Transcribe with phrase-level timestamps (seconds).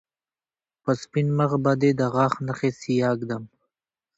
[0.83, 3.43] په سپين مخ به دې د غاښ نښې سياه ږدم